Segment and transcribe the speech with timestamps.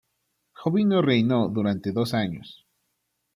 [0.53, 2.65] Jovino reinó durante dos años.